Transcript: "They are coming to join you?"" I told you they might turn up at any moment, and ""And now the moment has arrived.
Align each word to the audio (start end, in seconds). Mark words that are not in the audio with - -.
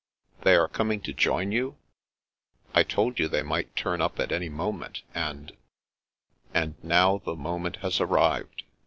"They 0.45 0.55
are 0.55 0.67
coming 0.67 0.99
to 1.01 1.13
join 1.13 1.51
you?"" 1.51 1.77
I 2.73 2.81
told 2.81 3.19
you 3.19 3.27
they 3.27 3.43
might 3.43 3.75
turn 3.75 4.01
up 4.01 4.19
at 4.19 4.31
any 4.31 4.49
moment, 4.49 5.03
and 5.13 5.51
""And 6.55 6.73
now 6.83 7.19
the 7.19 7.35
moment 7.35 7.75
has 7.85 8.01
arrived. 8.01 8.63